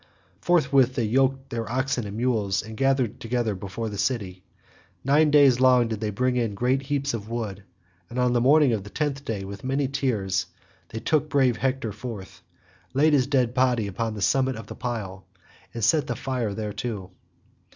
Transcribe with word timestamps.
Forthwith 0.41 0.95
they 0.95 1.03
yoked 1.03 1.51
their 1.51 1.71
oxen 1.71 2.07
and 2.07 2.17
mules 2.17 2.63
and 2.63 2.75
gathered 2.75 3.19
together 3.19 3.53
before 3.53 3.87
the 3.87 3.99
city. 3.99 4.43
Nine 5.03 5.29
days 5.29 5.59
long 5.59 5.89
did 5.89 5.99
they 5.99 6.09
bring 6.09 6.37
in 6.37 6.55
great 6.55 6.81
heaps 6.81 7.13
of 7.13 7.29
wood, 7.29 7.61
and 8.09 8.17
on 8.17 8.33
the 8.33 8.41
morning 8.41 8.73
of 8.73 8.83
the 8.83 8.89
tenth 8.89 9.23
day 9.23 9.43
with 9.45 9.63
many 9.63 9.87
tears 9.87 10.47
they 10.89 10.99
took 10.99 11.29
brave 11.29 11.57
Hector 11.57 11.91
forth, 11.91 12.41
laid 12.95 13.13
his 13.13 13.27
dead 13.27 13.53
body 13.53 13.85
upon 13.85 14.15
the 14.15 14.23
summit 14.23 14.55
of 14.55 14.65
the 14.65 14.75
pile, 14.75 15.27
and 15.71 15.83
set 15.83 16.07
the 16.07 16.15
fire 16.15 16.55
thereto. 16.55 17.11